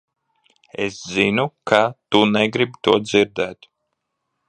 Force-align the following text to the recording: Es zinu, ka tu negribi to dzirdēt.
Es 0.85 0.97
zinu, 1.17 1.45
ka 1.71 1.81
tu 2.11 2.25
negribi 2.33 2.75
to 2.89 3.01
dzirdēt. 3.07 3.59